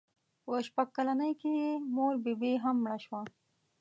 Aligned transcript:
په 0.43 0.53
شپږ 0.67 0.87
کلنۍ 0.95 1.31
کې 1.41 1.51
یې 1.61 1.71
مور 1.95 2.13
بي 2.23 2.33
بي 2.41 2.53
هم 2.63 2.75
مړه 2.83 2.97
شوه. 3.05 3.19